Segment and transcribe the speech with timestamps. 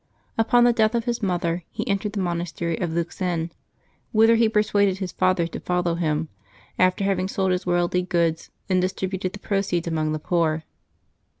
[0.35, 3.51] Upon the death of his mother he entered the monastery of Luxen,
[4.11, 6.27] whither he persuaded his father to follow him,
[6.79, 10.63] after having sold his worldly goods and dis tributed the proceeds among the poor.